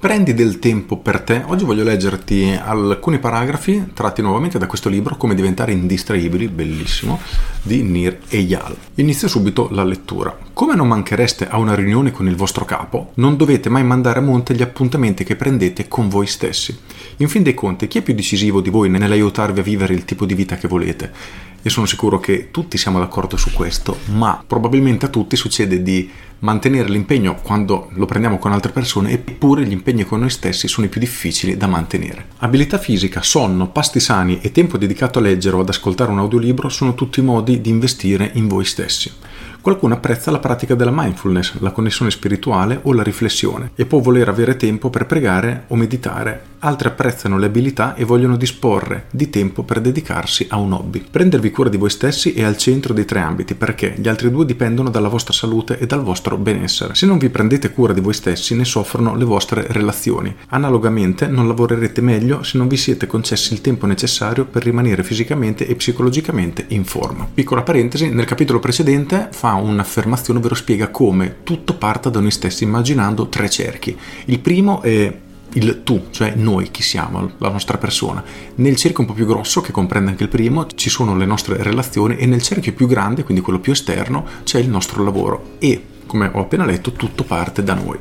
Prendi 0.00 0.32
del 0.32 0.60
tempo 0.60 0.98
per 0.98 1.22
te. 1.22 1.42
Oggi 1.44 1.64
voglio 1.64 1.82
leggerti 1.82 2.56
alcuni 2.56 3.18
paragrafi 3.18 3.90
tratti 3.94 4.22
nuovamente 4.22 4.56
da 4.56 4.68
questo 4.68 4.88
libro 4.88 5.16
Come 5.16 5.34
diventare 5.34 5.72
indistraibili, 5.72 6.46
bellissimo, 6.46 7.20
di 7.60 7.82
Nir 7.82 8.20
Eyal. 8.28 8.76
Inizio 8.94 9.26
subito 9.26 9.68
la 9.72 9.82
lettura. 9.82 10.38
Come 10.52 10.76
non 10.76 10.86
manchereste 10.86 11.48
a 11.48 11.58
una 11.58 11.74
riunione 11.74 12.12
con 12.12 12.28
il 12.28 12.36
vostro 12.36 12.64
capo, 12.64 13.10
non 13.14 13.36
dovete 13.36 13.68
mai 13.70 13.82
mandare 13.82 14.20
a 14.20 14.22
monte 14.22 14.54
gli 14.54 14.62
appuntamenti 14.62 15.24
che 15.24 15.34
prendete 15.34 15.88
con 15.88 16.08
voi 16.08 16.28
stessi. 16.28 16.78
In 17.16 17.28
fin 17.28 17.42
dei 17.42 17.54
conti, 17.54 17.88
chi 17.88 17.98
è 17.98 18.02
più 18.02 18.14
decisivo 18.14 18.60
di 18.60 18.70
voi 18.70 18.88
nell'aiutarvi 18.88 19.58
a 19.58 19.64
vivere 19.64 19.94
il 19.94 20.04
tipo 20.04 20.26
di 20.26 20.34
vita 20.34 20.56
che 20.56 20.68
volete? 20.68 21.12
Io 21.60 21.70
sono 21.70 21.86
sicuro 21.86 22.20
che 22.20 22.52
tutti 22.52 22.78
siamo 22.78 23.00
d'accordo 23.00 23.36
su 23.36 23.52
questo, 23.52 23.98
ma 24.12 24.42
probabilmente 24.46 25.06
a 25.06 25.08
tutti 25.08 25.34
succede 25.34 25.82
di 25.82 26.08
mantenere 26.40 26.88
l'impegno 26.88 27.36
quando 27.42 27.88
lo 27.92 28.06
prendiamo 28.06 28.38
con 28.38 28.52
altre 28.52 28.72
persone, 28.72 29.12
eppure 29.12 29.64
gli 29.64 29.72
impegni 29.72 30.04
con 30.04 30.20
noi 30.20 30.30
stessi 30.30 30.68
sono 30.68 30.86
i 30.86 30.90
più 30.90 31.00
difficili 31.00 31.56
da 31.56 31.66
mantenere. 31.66 32.26
Abilità 32.38 32.78
fisica, 32.78 33.22
sonno, 33.22 33.68
pasti 33.68 34.00
sani 34.00 34.38
e 34.40 34.52
tempo 34.52 34.78
dedicato 34.78 35.18
a 35.18 35.22
leggere 35.22 35.56
o 35.56 35.60
ad 35.60 35.68
ascoltare 35.68 36.10
un 36.10 36.18
audiolibro 36.18 36.68
sono 36.68 36.94
tutti 36.94 37.20
modi 37.20 37.60
di 37.60 37.70
investire 37.70 38.30
in 38.34 38.46
voi 38.46 38.64
stessi. 38.64 39.12
Qualcuno 39.60 39.94
apprezza 39.94 40.30
la 40.30 40.38
pratica 40.38 40.74
della 40.74 40.92
mindfulness, 40.94 41.58
la 41.58 41.72
connessione 41.72 42.12
spirituale 42.12 42.78
o 42.84 42.92
la 42.92 43.02
riflessione 43.02 43.72
e 43.74 43.86
può 43.86 43.98
voler 43.98 44.28
avere 44.28 44.56
tempo 44.56 44.88
per 44.88 45.04
pregare 45.04 45.64
o 45.68 45.76
meditare. 45.76 46.56
Altri 46.60 46.88
apprezzano 46.88 47.38
le 47.38 47.46
abilità 47.46 47.94
e 47.94 48.04
vogliono 48.04 48.36
disporre 48.36 49.06
di 49.10 49.30
tempo 49.30 49.64
per 49.64 49.80
dedicarsi 49.80 50.46
a 50.48 50.56
un 50.56 50.72
hobby. 50.72 51.04
Prendervi 51.10 51.50
cura 51.50 51.68
di 51.68 51.76
voi 51.76 51.90
stessi 51.90 52.32
è 52.32 52.44
al 52.44 52.56
centro 52.56 52.94
dei 52.94 53.04
tre 53.04 53.20
ambiti 53.20 53.54
perché 53.54 53.94
gli 53.98 54.08
altri 54.08 54.30
due 54.30 54.46
dipendono 54.46 54.90
dalla 54.90 55.08
vostra 55.08 55.32
salute 55.32 55.78
e 55.78 55.86
dal 55.86 56.02
vostro 56.02 56.27
benessere. 56.36 56.94
Se 56.94 57.06
non 57.06 57.18
vi 57.18 57.30
prendete 57.30 57.70
cura 57.70 57.92
di 57.92 58.00
voi 58.00 58.12
stessi 58.12 58.54
ne 58.54 58.64
soffrono 58.64 59.14
le 59.14 59.24
vostre 59.24 59.66
relazioni. 59.68 60.34
Analogamente 60.48 61.26
non 61.26 61.46
lavorerete 61.46 62.00
meglio 62.00 62.42
se 62.42 62.58
non 62.58 62.68
vi 62.68 62.76
siete 62.76 63.06
concessi 63.06 63.52
il 63.52 63.60
tempo 63.60 63.86
necessario 63.86 64.44
per 64.44 64.64
rimanere 64.64 65.02
fisicamente 65.02 65.66
e 65.66 65.74
psicologicamente 65.76 66.66
in 66.68 66.84
forma. 66.84 67.28
Piccola 67.32 67.62
parentesi, 67.62 68.10
nel 68.10 68.26
capitolo 68.26 68.58
precedente 68.58 69.28
fa 69.30 69.54
un'affermazione, 69.54 70.38
ovvero 70.38 70.54
spiega 70.54 70.88
come 70.88 71.36
tutto 71.44 71.74
parta 71.74 72.10
da 72.10 72.20
noi 72.20 72.30
stessi 72.30 72.64
immaginando 72.64 73.28
tre 73.28 73.48
cerchi. 73.48 73.96
Il 74.26 74.40
primo 74.40 74.82
è 74.82 75.26
il 75.54 75.82
tu, 75.82 76.06
cioè 76.10 76.34
noi 76.36 76.70
chi 76.70 76.82
siamo, 76.82 77.32
la 77.38 77.48
nostra 77.48 77.78
persona. 77.78 78.22
Nel 78.56 78.76
cerchio 78.76 79.00
un 79.00 79.06
po' 79.06 79.14
più 79.14 79.26
grosso, 79.26 79.60
che 79.60 79.72
comprende 79.72 80.10
anche 80.10 80.24
il 80.24 80.28
primo, 80.28 80.66
ci 80.74 80.90
sono 80.90 81.16
le 81.16 81.24
nostre 81.24 81.62
relazioni 81.62 82.16
e 82.16 82.26
nel 82.26 82.42
cerchio 82.42 82.72
più 82.72 82.86
grande, 82.86 83.24
quindi 83.24 83.42
quello 83.42 83.58
più 83.58 83.72
esterno, 83.72 84.26
c'è 84.44 84.58
il 84.58 84.68
nostro 84.68 85.02
lavoro 85.02 85.54
e, 85.58 85.82
come 86.08 86.28
ho 86.32 86.40
appena 86.40 86.64
letto, 86.64 86.90
tutto 86.90 87.22
parte 87.22 87.62
da 87.62 87.74
noi. 87.74 87.98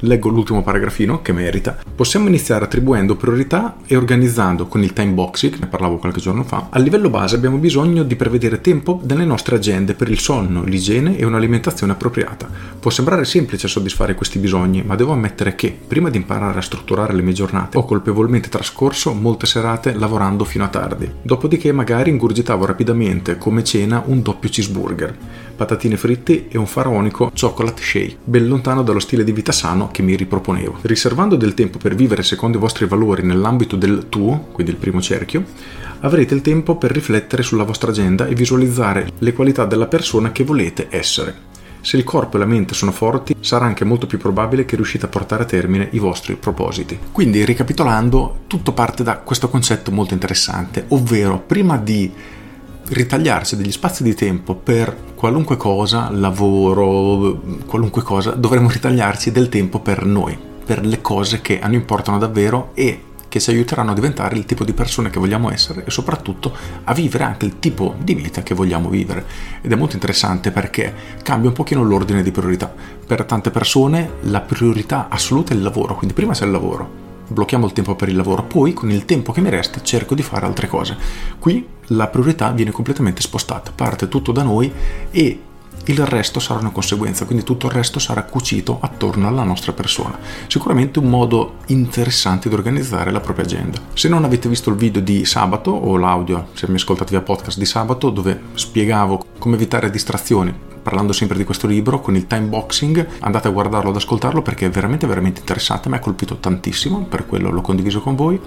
Leggo 0.00 0.28
l'ultimo 0.28 0.62
paragrafino 0.62 1.22
che 1.22 1.32
merita. 1.32 1.78
Possiamo 1.94 2.28
iniziare 2.28 2.64
attribuendo 2.64 3.16
priorità 3.16 3.76
e 3.86 3.96
organizzando 3.96 4.66
con 4.66 4.82
il 4.82 4.92
time 4.92 5.12
boxing, 5.12 5.58
ne 5.58 5.66
parlavo 5.68 5.96
qualche 5.96 6.20
giorno 6.20 6.44
fa. 6.44 6.66
A 6.68 6.78
livello 6.78 7.08
base 7.08 7.36
abbiamo 7.36 7.56
bisogno 7.56 8.02
di 8.02 8.14
prevedere 8.14 8.60
tempo 8.60 9.00
nelle 9.04 9.24
nostre 9.24 9.56
agende 9.56 9.94
per 9.94 10.10
il 10.10 10.18
sonno, 10.18 10.64
l'igiene 10.64 11.16
e 11.16 11.24
un'alimentazione 11.24 11.92
appropriata. 11.92 12.46
Può 12.78 12.90
sembrare 12.90 13.24
semplice 13.24 13.68
soddisfare 13.68 14.14
questi 14.14 14.38
bisogni, 14.38 14.82
ma 14.82 14.96
devo 14.96 15.12
ammettere 15.12 15.54
che, 15.54 15.74
prima 15.86 16.10
di 16.10 16.18
imparare 16.18 16.58
a 16.58 16.62
strutturare 16.62 17.14
le 17.14 17.22
mie 17.22 17.32
giornate, 17.32 17.78
ho 17.78 17.84
colpevolmente 17.86 18.50
trascorso 18.50 19.14
molte 19.14 19.46
serate 19.46 19.94
lavorando 19.94 20.44
fino 20.44 20.64
a 20.64 20.68
tardi. 20.68 21.10
Dopodiché 21.22 21.72
magari 21.72 22.10
ingurgitavo 22.10 22.66
rapidamente, 22.66 23.38
come 23.38 23.64
cena, 23.64 24.02
un 24.04 24.20
doppio 24.20 24.50
cheeseburger 24.50 25.16
patatine 25.56 25.96
fritte 25.96 26.48
e 26.48 26.58
un 26.58 26.66
faraonico 26.66 27.32
chocolate 27.38 27.82
shake, 27.82 28.18
ben 28.22 28.46
lontano 28.46 28.82
dallo 28.82 29.00
stile 29.00 29.24
di 29.24 29.32
vita 29.32 29.52
sano 29.52 29.85
che 29.90 30.02
mi 30.02 30.16
riproponevo. 30.16 30.78
Riservando 30.82 31.36
del 31.36 31.54
tempo 31.54 31.78
per 31.78 31.94
vivere 31.94 32.22
secondo 32.22 32.58
i 32.58 32.60
vostri 32.60 32.86
valori 32.86 33.22
nell'ambito 33.22 33.76
del 33.76 34.06
tuo, 34.08 34.48
quindi 34.52 34.72
il 34.72 34.78
primo 34.78 35.00
cerchio, 35.00 35.44
avrete 36.00 36.34
il 36.34 36.42
tempo 36.42 36.76
per 36.76 36.90
riflettere 36.90 37.42
sulla 37.42 37.64
vostra 37.64 37.90
agenda 37.90 38.26
e 38.26 38.34
visualizzare 38.34 39.10
le 39.18 39.32
qualità 39.32 39.64
della 39.64 39.86
persona 39.86 40.32
che 40.32 40.44
volete 40.44 40.86
essere. 40.90 41.54
Se 41.80 41.96
il 41.96 42.02
corpo 42.02 42.36
e 42.36 42.40
la 42.40 42.46
mente 42.46 42.74
sono 42.74 42.90
forti, 42.90 43.36
sarà 43.38 43.64
anche 43.64 43.84
molto 43.84 44.08
più 44.08 44.18
probabile 44.18 44.64
che 44.64 44.74
riuscite 44.74 45.06
a 45.06 45.08
portare 45.08 45.44
a 45.44 45.46
termine 45.46 45.88
i 45.92 46.00
vostri 46.00 46.34
propositi. 46.34 46.98
Quindi, 47.12 47.44
ricapitolando, 47.44 48.40
tutto 48.48 48.72
parte 48.72 49.04
da 49.04 49.18
questo 49.18 49.48
concetto 49.48 49.92
molto 49.92 50.12
interessante, 50.12 50.86
ovvero 50.88 51.38
prima 51.38 51.76
di 51.76 52.10
ritagliarsi 52.88 53.56
degli 53.56 53.72
spazi 53.72 54.02
di 54.02 54.14
tempo 54.14 54.54
per 54.54 54.96
qualunque 55.14 55.56
cosa, 55.56 56.10
lavoro, 56.10 57.40
qualunque 57.66 58.02
cosa, 58.02 58.30
dovremmo 58.32 58.70
ritagliarci 58.70 59.32
del 59.32 59.48
tempo 59.48 59.80
per 59.80 60.04
noi, 60.04 60.38
per 60.64 60.84
le 60.84 61.00
cose 61.00 61.40
che 61.40 61.60
a 61.60 61.66
noi 61.66 61.76
importano 61.76 62.18
davvero 62.18 62.70
e 62.74 63.00
che 63.28 63.40
ci 63.40 63.50
aiuteranno 63.50 63.90
a 63.90 63.94
diventare 63.94 64.36
il 64.36 64.46
tipo 64.46 64.64
di 64.64 64.72
persone 64.72 65.10
che 65.10 65.18
vogliamo 65.18 65.50
essere 65.50 65.84
e 65.84 65.90
soprattutto 65.90 66.56
a 66.84 66.94
vivere 66.94 67.24
anche 67.24 67.44
il 67.44 67.58
tipo 67.58 67.94
di 67.98 68.14
vita 68.14 68.42
che 68.42 68.54
vogliamo 68.54 68.88
vivere. 68.88 69.26
Ed 69.60 69.72
è 69.72 69.74
molto 69.74 69.94
interessante 69.94 70.50
perché 70.50 70.94
cambia 71.22 71.48
un 71.48 71.54
pochino 71.54 71.82
l'ordine 71.82 72.22
di 72.22 72.30
priorità. 72.30 72.72
Per 73.06 73.24
tante 73.24 73.50
persone 73.50 74.12
la 74.22 74.40
priorità 74.40 75.08
assoluta 75.10 75.52
è 75.52 75.56
il 75.56 75.62
lavoro, 75.62 75.96
quindi 75.96 76.14
prima 76.14 76.32
c'è 76.32 76.44
il 76.44 76.52
lavoro, 76.52 76.88
blocchiamo 77.28 77.66
il 77.66 77.72
tempo 77.72 77.94
per 77.94 78.08
il 78.08 78.16
lavoro, 78.16 78.44
poi 78.44 78.72
con 78.72 78.90
il 78.90 79.04
tempo 79.04 79.32
che 79.32 79.40
mi 79.40 79.50
resta 79.50 79.82
cerco 79.82 80.14
di 80.14 80.22
fare 80.22 80.46
altre 80.46 80.68
cose. 80.68 80.96
Qui 81.38 81.66
la 81.88 82.08
priorità 82.08 82.50
viene 82.50 82.70
completamente 82.70 83.20
spostata, 83.20 83.72
parte 83.74 84.08
tutto 84.08 84.32
da 84.32 84.42
noi 84.42 84.72
e 85.10 85.40
il 85.88 86.04
resto 86.04 86.40
sarà 86.40 86.58
una 86.58 86.70
conseguenza, 86.70 87.26
quindi 87.26 87.44
tutto 87.44 87.66
il 87.66 87.72
resto 87.72 88.00
sarà 88.00 88.24
cucito 88.24 88.78
attorno 88.80 89.28
alla 89.28 89.44
nostra 89.44 89.72
persona. 89.72 90.18
Sicuramente 90.48 90.98
un 90.98 91.08
modo 91.08 91.58
interessante 91.66 92.48
di 92.48 92.54
organizzare 92.54 93.12
la 93.12 93.20
propria 93.20 93.44
agenda. 93.44 93.78
Se 93.94 94.08
non 94.08 94.24
avete 94.24 94.48
visto 94.48 94.70
il 94.70 94.76
video 94.76 95.00
di 95.00 95.24
sabato 95.24 95.70
o 95.70 95.96
l'audio, 95.96 96.48
se 96.54 96.68
mi 96.68 96.74
ascoltate 96.74 97.10
via 97.10 97.20
podcast 97.20 97.58
di 97.58 97.66
sabato, 97.66 98.10
dove 98.10 98.40
spiegavo 98.54 99.24
come 99.38 99.54
evitare 99.54 99.90
distrazioni 99.90 100.74
parlando 100.86 101.12
sempre 101.12 101.36
di 101.36 101.42
questo 101.42 101.66
libro 101.66 102.00
con 102.00 102.14
il 102.14 102.28
time 102.28 102.46
boxing 102.46 103.04
andate 103.18 103.48
a 103.48 103.50
guardarlo 103.50 103.90
ad 103.90 103.96
ascoltarlo 103.96 104.40
perché 104.40 104.66
è 104.66 104.70
veramente 104.70 105.08
veramente 105.08 105.40
interessante 105.40 105.88
mi 105.88 105.96
ha 105.96 105.98
colpito 105.98 106.36
tantissimo 106.36 107.06
per 107.06 107.26
quello 107.26 107.50
l'ho 107.50 107.60
condiviso 107.60 108.00
con 108.00 108.14
voi 108.14 108.40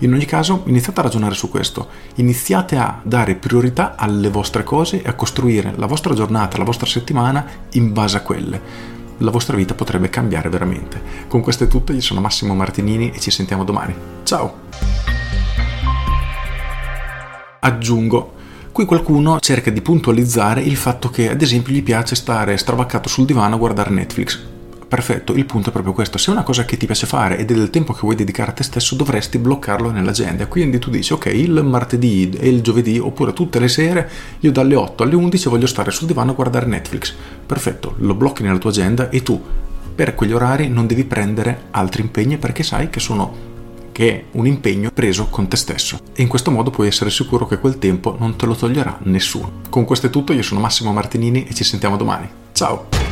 in 0.00 0.12
ogni 0.12 0.26
caso 0.26 0.60
iniziate 0.66 1.00
a 1.00 1.04
ragionare 1.04 1.34
su 1.34 1.48
questo 1.48 1.88
iniziate 2.16 2.76
a 2.76 3.00
dare 3.02 3.34
priorità 3.36 3.94
alle 3.96 4.28
vostre 4.28 4.62
cose 4.62 5.00
e 5.00 5.08
a 5.08 5.14
costruire 5.14 5.72
la 5.76 5.86
vostra 5.86 6.12
giornata 6.12 6.58
la 6.58 6.64
vostra 6.64 6.84
settimana 6.84 7.46
in 7.70 7.94
base 7.94 8.18
a 8.18 8.20
quelle 8.20 8.94
la 9.20 9.30
vostra 9.30 9.56
vita 9.56 9.72
potrebbe 9.72 10.10
cambiare 10.10 10.50
veramente. 10.50 11.00
Con 11.26 11.40
questo 11.40 11.64
è 11.64 11.68
tutto, 11.68 11.94
io 11.94 12.02
sono 12.02 12.20
Massimo 12.20 12.54
Martinini 12.54 13.12
e 13.12 13.18
ci 13.18 13.30
sentiamo 13.30 13.64
domani. 13.64 13.94
Ciao! 14.24 14.64
Aggiungo 17.60 18.35
Qui 18.76 18.84
qualcuno 18.84 19.40
cerca 19.40 19.70
di 19.70 19.80
puntualizzare 19.80 20.60
il 20.60 20.76
fatto 20.76 21.08
che, 21.08 21.30
ad 21.30 21.40
esempio, 21.40 21.72
gli 21.72 21.82
piace 21.82 22.14
stare 22.14 22.58
stravaccato 22.58 23.08
sul 23.08 23.24
divano 23.24 23.54
a 23.54 23.58
guardare 23.58 23.88
Netflix. 23.88 24.38
Perfetto, 24.86 25.32
il 25.32 25.46
punto 25.46 25.70
è 25.70 25.72
proprio 25.72 25.94
questo. 25.94 26.18
Se 26.18 26.28
è 26.28 26.34
una 26.34 26.42
cosa 26.42 26.66
che 26.66 26.76
ti 26.76 26.84
piace 26.84 27.06
fare 27.06 27.38
ed 27.38 27.50
è 27.50 27.54
del 27.54 27.70
tempo 27.70 27.94
che 27.94 28.00
vuoi 28.02 28.16
dedicare 28.16 28.50
a 28.50 28.52
te 28.52 28.62
stesso, 28.62 28.94
dovresti 28.94 29.38
bloccarlo 29.38 29.90
nell'agenda. 29.90 30.46
Quindi 30.46 30.78
tu 30.78 30.90
dici, 30.90 31.14
ok, 31.14 31.24
il 31.24 31.64
martedì 31.64 32.28
e 32.38 32.50
il 32.50 32.60
giovedì, 32.60 32.98
oppure 32.98 33.32
tutte 33.32 33.58
le 33.58 33.68
sere, 33.68 34.10
io 34.40 34.52
dalle 34.52 34.74
8 34.74 35.04
alle 35.04 35.14
11 35.14 35.48
voglio 35.48 35.66
stare 35.66 35.90
sul 35.90 36.08
divano 36.08 36.32
a 36.32 36.34
guardare 36.34 36.66
Netflix. 36.66 37.14
Perfetto, 37.46 37.94
lo 38.00 38.12
blocchi 38.12 38.42
nella 38.42 38.58
tua 38.58 38.68
agenda 38.68 39.08
e 39.08 39.22
tu 39.22 39.42
per 39.94 40.14
quegli 40.14 40.32
orari 40.32 40.68
non 40.68 40.86
devi 40.86 41.04
prendere 41.04 41.68
altri 41.70 42.02
impegni 42.02 42.36
perché 42.36 42.62
sai 42.62 42.90
che 42.90 43.00
sono 43.00 43.45
che 43.96 44.12
è 44.12 44.24
un 44.32 44.46
impegno 44.46 44.90
preso 44.92 45.28
con 45.30 45.48
te 45.48 45.56
stesso 45.56 45.98
e 46.14 46.20
in 46.20 46.28
questo 46.28 46.50
modo 46.50 46.68
puoi 46.68 46.86
essere 46.86 47.08
sicuro 47.08 47.46
che 47.46 47.58
quel 47.58 47.78
tempo 47.78 48.14
non 48.18 48.36
te 48.36 48.44
lo 48.44 48.54
toglierà 48.54 48.98
nessuno. 49.04 49.62
Con 49.70 49.86
questo 49.86 50.08
è 50.08 50.10
tutto, 50.10 50.34
io 50.34 50.42
sono 50.42 50.60
Massimo 50.60 50.92
Martinini 50.92 51.46
e 51.46 51.54
ci 51.54 51.64
sentiamo 51.64 51.96
domani. 51.96 52.28
Ciao! 52.52 53.05